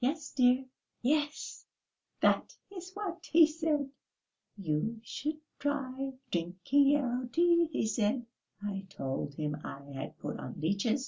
"Yes, 0.00 0.32
dear." 0.32 0.64
"Yes, 1.02 1.66
that 2.22 2.56
was 2.70 2.94
what 2.94 3.26
he 3.30 3.46
said, 3.46 3.90
'You 4.56 5.00
should 5.02 5.36
try 5.58 6.14
drinking 6.32 6.88
yarrow 6.88 7.26
tea,' 7.30 7.66
he 7.70 7.86
said. 7.86 8.24
I 8.62 8.86
told 8.88 9.34
him 9.34 9.58
I 9.62 9.82
had 9.90 10.16
put 10.18 10.40
on 10.40 10.58
leeches. 10.62 11.02